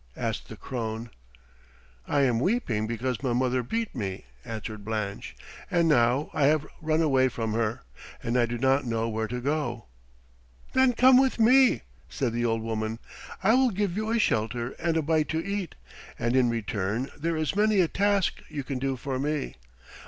asked 0.17 0.49
the 0.49 0.55
crone. 0.55 1.11
"I 2.07 2.21
am 2.21 2.39
weeping 2.39 2.87
because 2.87 3.21
my 3.21 3.33
mother 3.33 3.61
beat 3.61 3.93
me," 3.93 4.25
answered 4.43 4.83
Blanche; 4.83 5.35
"and 5.69 5.87
now 5.87 6.31
I 6.33 6.47
have 6.47 6.65
run 6.81 7.03
away 7.03 7.29
from 7.29 7.53
her, 7.53 7.83
and 8.23 8.35
I 8.35 8.47
do 8.47 8.57
not 8.57 8.83
know 8.83 9.07
where 9.07 9.27
to 9.27 9.39
go." 9.39 9.85
"Then 10.73 10.93
come 10.93 11.19
with 11.21 11.39
me," 11.39 11.83
said 12.09 12.33
the 12.33 12.45
old 12.45 12.63
woman. 12.63 12.97
"I 13.43 13.53
will 13.53 13.69
give 13.69 13.95
you 13.95 14.09
a 14.09 14.17
shelter 14.17 14.71
and 14.79 14.97
a 14.97 15.03
bite 15.03 15.29
to 15.29 15.45
eat, 15.45 15.75
and 16.17 16.35
in 16.35 16.49
return 16.49 17.11
there 17.15 17.37
is 17.37 17.55
many 17.55 17.79
a 17.79 17.87
task 17.87 18.41
you 18.49 18.63
can 18.63 18.79
do 18.79 18.95
for 18.97 19.19
me. 19.19 19.53